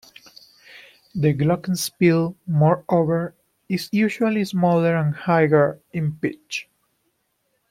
[1.13, 3.35] The glockenspiel, moreover,
[3.69, 6.67] is usually smaller and higher in pitch.